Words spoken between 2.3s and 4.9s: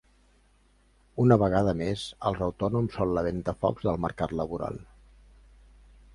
els autònoms són la ventafocs del mercat laboral.